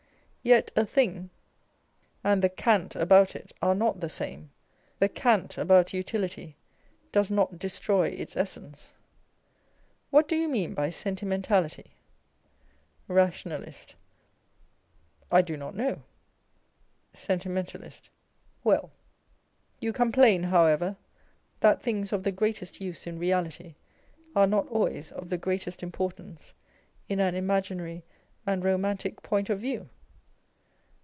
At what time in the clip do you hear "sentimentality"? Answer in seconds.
10.89-11.91